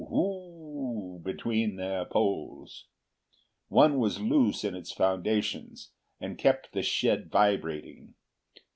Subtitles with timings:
[0.09, 1.19] whoo!
[1.23, 2.87] between their poles.
[3.67, 8.15] One was loose in its foundations and kept the shed vibrating.